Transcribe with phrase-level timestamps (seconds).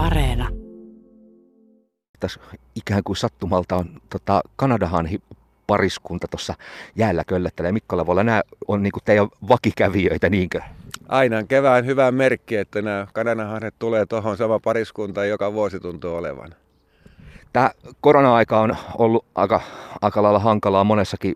[0.00, 0.48] Areena.
[2.20, 2.40] Tässä
[2.74, 5.08] ikään kuin sattumalta on tota, Kanadahan
[5.66, 6.54] pariskunta tuossa
[6.96, 7.72] jäällä köllöttelee.
[7.72, 10.60] Mikko Lavola, nämä on niin teidän vakikävijöitä, niinkö?
[11.08, 16.54] Aina kevään hyvä merkki, että nämä kananahanhet tulee tuohon sama pariskunta, joka vuosi tuntuu olevan.
[17.52, 17.70] Tämä
[18.00, 19.60] korona-aika on ollut aika,
[20.02, 21.34] aika lailla hankalaa monessakin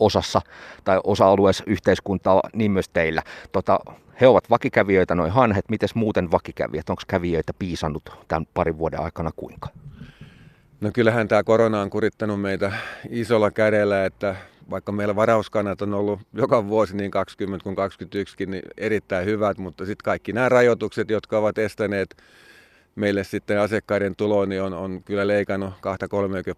[0.00, 0.40] osassa
[0.84, 3.22] tai osa-alueessa yhteiskuntaa, niin myös teillä.
[3.52, 3.78] Tota,
[4.20, 5.64] he ovat vakikävijöitä, noin hanhet.
[5.68, 6.90] Miten muuten vakikävijät?
[6.90, 9.68] Onko kävijöitä piisannut tämän parin vuoden aikana kuinka?
[10.80, 12.72] No kyllähän tämä korona on kurittanut meitä
[13.10, 14.36] isolla kädellä, että
[14.70, 19.86] vaikka meillä varauskannat on ollut joka vuosi niin 20 kuin 21 niin erittäin hyvät, mutta
[19.86, 22.16] sitten kaikki nämä rajoitukset, jotka ovat estäneet
[22.94, 25.74] meille sitten asiakkaiden tulo, niin on, on kyllä leikannut 2-30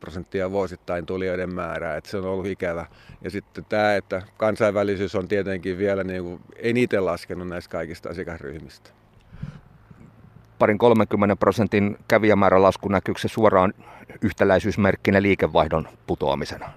[0.00, 2.86] prosenttia vuosittain tulijoiden määrää, että se on ollut ikävä.
[3.22, 8.90] Ja sitten tämä, että kansainvälisyys on tietenkin vielä niin kuin eniten laskenut näistä kaikista asiakasryhmistä.
[10.58, 13.74] Parin 30 prosentin kävijämäärän lasku näkyykö se suoraan
[14.22, 16.70] yhtäläisyysmerkkinä liikevaihdon putoamisena?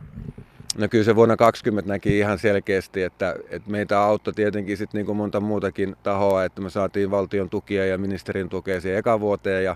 [0.77, 5.05] No kyllä se vuonna 2020 näki ihan selkeästi, että, että meitä auttoi tietenkin sitten niin
[5.05, 9.63] kuin monta muutakin tahoa, että me saatiin valtion tukia ja ministerin tukea siihen eka vuoteen
[9.63, 9.75] ja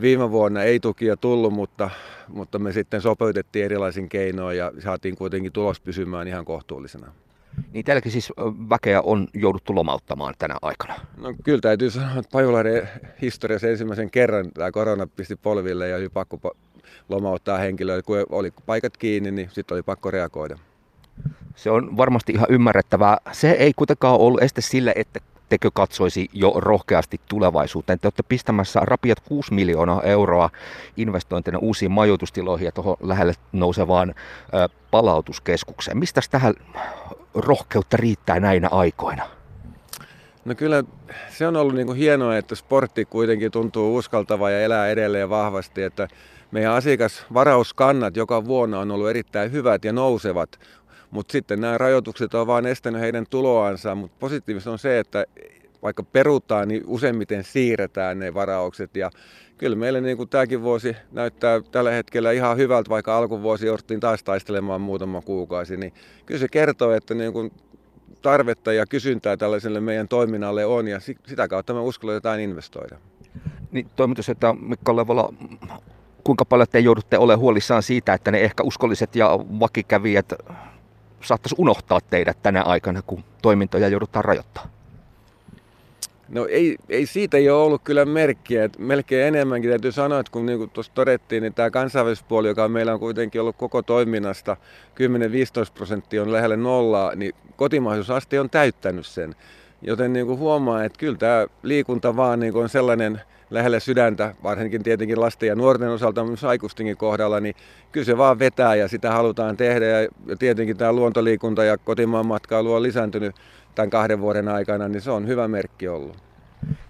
[0.00, 1.90] viime vuonna ei tukia tullut, mutta,
[2.28, 7.12] mutta me sitten sopeutettiin erilaisin keinoin ja saatiin kuitenkin tulos pysymään ihan kohtuullisena.
[7.72, 8.32] Niin teilläkin siis
[8.70, 10.94] väkeä on jouduttu lomauttamaan tänä aikana?
[11.16, 12.88] No kyllä täytyy sanoa, että Pajulahden
[13.22, 16.56] historiassa ensimmäisen kerran tämä korona pisti polville ja oli pakko
[17.08, 18.02] lomauttaa henkilöä.
[18.02, 20.58] Kun oli paikat kiinni, niin sitten oli pakko reagoida.
[21.56, 23.16] Se on varmasti ihan ymmärrettävää.
[23.32, 27.98] Se ei kuitenkaan ollut este sille, että tekö katsoisi jo rohkeasti tulevaisuuteen.
[27.98, 30.50] Te olette pistämässä rapiat 6 miljoonaa euroa
[30.96, 34.14] investointina uusiin majoitustiloihin ja tuohon lähelle nousevaan
[34.90, 35.98] palautuskeskukseen.
[35.98, 36.54] Mistä tähän
[37.34, 39.41] rohkeutta riittää näinä aikoina?
[40.44, 40.84] No kyllä
[41.28, 45.82] se on ollut niin kuin hienoa, että sportti kuitenkin tuntuu uskaltava ja elää edelleen vahvasti,
[45.82, 46.08] että
[46.50, 50.60] meidän asiakasvarauskannat joka vuonna on ollut erittäin hyvät ja nousevat,
[51.10, 55.24] mutta sitten nämä rajoitukset on vain estänyt heidän tuloansa, mutta positiivista on se, että
[55.82, 59.10] vaikka perutaan, niin useimmiten siirretään ne varaukset ja
[59.58, 64.22] kyllä meille niin kuin tämäkin vuosi näyttää tällä hetkellä ihan hyvältä, vaikka alkuvuosi jouduttiin taas
[64.22, 65.92] taistelemaan muutama kuukausi, niin
[66.26, 67.52] kyllä se kertoo, että niin kuin
[68.22, 72.96] tarvetta ja kysyntää tällaiselle meidän toiminnalle on ja sitä kautta me uskalletaan investoida.
[73.72, 75.34] Niin, toimitusjohtaja Mikko Levola,
[76.24, 80.32] kuinka paljon te joudutte olemaan huolissaan siitä, että ne ehkä uskolliset ja vakikävijät
[81.20, 84.81] saattaisi unohtaa teidät tänä aikana, kun toimintoja joudutaan rajoittamaan?
[86.32, 88.64] No ei, ei siitä ei ole ollut kyllä merkkiä.
[88.64, 92.92] Että melkein enemmänkin täytyy sanoa, että kun niin tuossa todettiin, niin tämä kansainvälispuoli, joka meillä
[92.92, 94.56] on kuitenkin ollut koko toiminnasta
[95.68, 99.34] 10-15 prosenttia on lähelle nollaa, niin kotimaisuusaste on täyttänyt sen.
[99.82, 103.20] Joten niin kuin huomaa, että kyllä tämä liikunta vaan niin kuin on sellainen
[103.50, 107.54] lähelle sydäntä, varsinkin tietenkin lasten ja nuorten osalta, myös aikuistenkin kohdalla, niin
[107.92, 109.86] kyllä se vaan vetää ja sitä halutaan tehdä.
[109.86, 113.36] Ja tietenkin tämä luontoliikunta ja kotimaan matkailu on lisääntynyt
[113.74, 116.16] tämän kahden vuoden aikana, niin se on hyvä merkki ollut.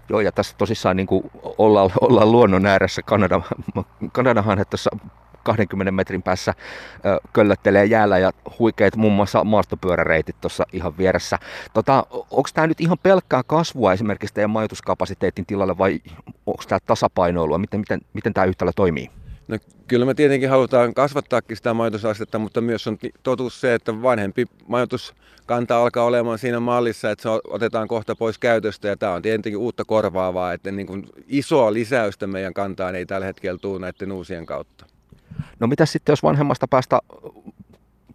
[0.09, 1.07] Joo, ja tässä tosissaan niin
[1.57, 3.01] ollaan, ollaan luonnon ääressä.
[3.01, 3.41] Kanada,
[4.11, 4.89] Kanadahan tuossa
[5.43, 6.53] 20 metrin päässä
[7.33, 11.39] köllöttelee jäällä ja huikeet muun muassa maastopyöräreitit tuossa ihan vieressä.
[11.73, 15.99] Tota, onko tämä nyt ihan pelkkää kasvua esimerkiksi teidän majoituskapasiteetin tilalle vai
[16.45, 17.57] onko tämä tasapainoilua?
[17.57, 19.09] Miten, miten, miten tämä yhtälö toimii?
[19.47, 24.45] No, kyllä me tietenkin halutaan kasvattaakin sitä majoitusastetta, mutta myös on totuus se, että vanhempi
[24.67, 29.57] majoituskanta alkaa olemaan siinä mallissa, että se otetaan kohta pois käytöstä ja tämä on tietenkin
[29.57, 34.45] uutta korvaavaa, että niin kuin isoa lisäystä meidän kantaan ei tällä hetkellä tule näiden uusien
[34.45, 34.85] kautta.
[35.59, 36.99] No mitä sitten, jos vanhemmasta päästä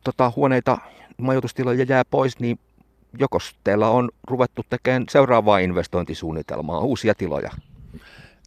[0.05, 0.79] tota, huoneita,
[1.17, 2.59] majoitustiloja jää pois, niin
[3.19, 7.51] joko teillä on ruvettu tekemään seuraavaa investointisuunnitelmaa, uusia tiloja?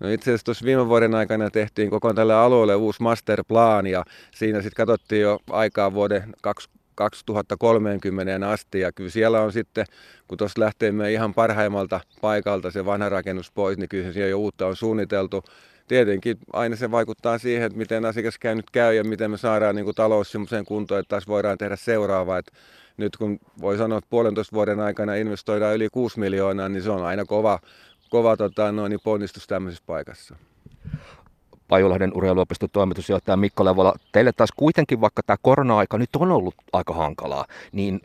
[0.02, 4.62] No itse asiassa tuossa viime vuoden aikana tehtiin koko tälle alueelle uusi masterplan ja siinä
[4.62, 6.34] sitten katsottiin jo aikaa vuoden
[6.96, 9.86] 2030 asti ja kyllä siellä on sitten,
[10.28, 14.40] kun tuossa lähtee me ihan parhaimmalta paikalta se vanha rakennus pois, niin kyllä siellä jo
[14.40, 15.44] uutta on suunniteltu
[15.88, 19.96] tietenkin aina se vaikuttaa siihen, että miten asiakaskäynnit käy ja miten me saadaan niin kuin
[19.96, 22.38] talous sellaiseen kuntoon, että taas voidaan tehdä seuraavaa.
[22.38, 22.52] Että
[22.98, 27.06] nyt kun voi sanoa, että puolentoista vuoden aikana investoidaan yli 6 miljoonaa, niin se on
[27.06, 27.60] aina kova,
[28.12, 30.36] kova tota, noin, niin ponnistus tämmöisessä paikassa.
[31.68, 36.94] Pajulahden urheiluopiston toimitusjohtaja Mikko Levola, teille taas kuitenkin, vaikka tämä korona-aika nyt on ollut aika
[36.94, 38.02] hankalaa, niin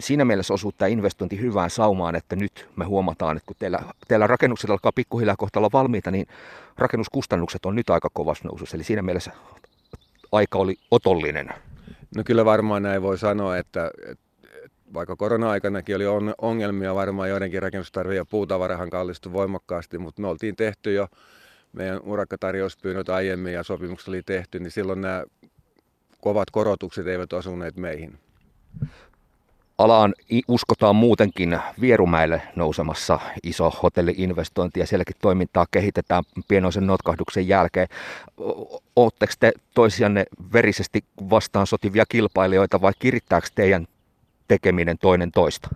[0.00, 3.78] siinä mielessä osuu tämä investointi hyvään saumaan, että nyt me huomataan, että kun teillä,
[4.08, 6.26] teillä rakennukset alkaa pikkuhiljaa kohta olla valmiita, niin
[6.78, 8.76] rakennuskustannukset on nyt aika kovassa nousussa.
[8.76, 9.32] Eli siinä mielessä
[10.32, 11.48] aika oli otollinen.
[12.16, 14.29] No kyllä varmaan näin voi sanoa, että, että
[14.94, 16.04] vaikka korona-aikanakin oli
[16.38, 21.08] ongelmia varmaan joidenkin rakennustarvia ja puutavarahan kallistui voimakkaasti, mutta me oltiin tehty jo
[21.72, 25.24] meidän urakkatarjouspyynnöt aiemmin ja sopimukset oli tehty, niin silloin nämä
[26.20, 28.18] kovat korotukset eivät osuneet meihin.
[29.78, 30.14] Alaan
[30.48, 37.88] uskotaan muutenkin Vierumäelle nousemassa iso hotelliinvestointi ja sielläkin toimintaa kehitetään pienoisen notkahduksen jälkeen.
[38.96, 43.86] Oletteko te toisianne verisesti vastaan sotivia kilpailijoita vai kirittääkö teidän
[44.50, 45.68] tekeminen toinen toista?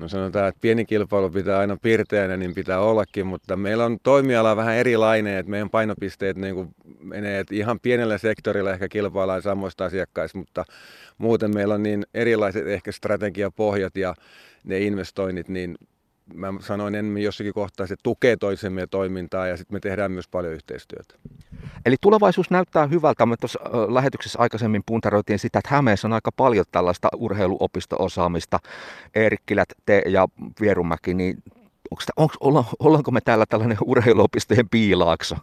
[0.00, 4.56] No sanotaan, että pieni kilpailu pitää aina piirteänä, niin pitää ollakin, mutta meillä on toimiala
[4.56, 9.84] vähän erilainen, että meidän painopisteet niin kuin menee, että ihan pienellä sektorilla ehkä kilpaillaan samoista
[9.84, 10.64] asiakkaista, mutta
[11.18, 14.14] muuten meillä on niin erilaiset ehkä strategiapohjat ja
[14.64, 15.76] ne investoinnit, niin
[16.34, 20.52] mä sanoin enemmän jossakin kohtaa, se tukee toisemme toimintaa ja sitten me tehdään myös paljon
[20.52, 21.14] yhteistyötä.
[21.86, 23.26] Eli tulevaisuus näyttää hyvältä.
[23.26, 28.58] Me tuossa lähetyksessä aikaisemmin puntaroitiin sitä, että Hämeessä on aika paljon tällaista urheiluopisto-osaamista.
[29.14, 30.28] Eerikkilät, te ja
[30.60, 31.42] Vierumäki, niin
[31.90, 32.02] onko,
[32.40, 35.36] onko, ollaanko me täällä tällainen urheiluopistojen piilaakso?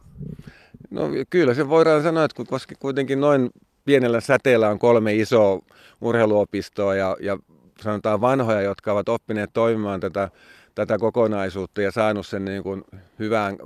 [0.89, 3.50] No kyllä se voidaan sanoa, että koska kuitenkin noin
[3.86, 5.62] pienellä säteellä on kolme isoa
[6.01, 7.38] urheiluopistoa ja, ja
[7.81, 10.30] sanotaan vanhoja, jotka ovat oppineet toimimaan tätä,
[10.75, 12.83] tätä kokonaisuutta ja saanut sen niin kuin
[13.19, 13.57] hyvään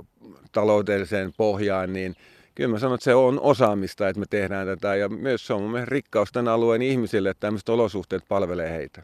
[0.52, 2.14] taloudelliseen pohjaan, niin
[2.54, 5.62] kyllä mä sanon, että se on osaamista, että me tehdään tätä ja myös se on
[5.62, 9.02] mun rikkaus tämän alueen ihmisille, että tämmöiset olosuhteet palvelee heitä.